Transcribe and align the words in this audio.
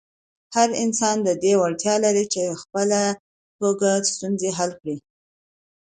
هر 0.55 0.69
انسان 0.83 1.17
د 1.27 1.29
دې 1.43 1.53
وړتیا 1.61 1.95
لري 2.05 2.25
چې 2.33 2.41
په 2.49 2.55
خلاقه 2.61 3.17
توګه 3.59 3.89
ستونزې 4.11 4.49
حل 4.57 4.71
کړي. 4.79 4.97